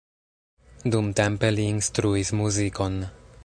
Dumtempe 0.95 1.51
li 1.57 1.67
instruis 1.75 2.33
muzikon. 2.41 2.99